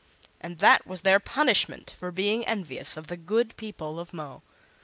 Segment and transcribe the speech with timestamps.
[0.39, 4.41] And that was their punishment for being envious of the good people of Mo.